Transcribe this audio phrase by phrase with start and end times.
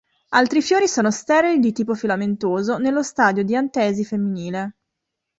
[0.29, 4.77] Altri fiori sono sterili di tipo filamentoso nello stadio di antesi femminile.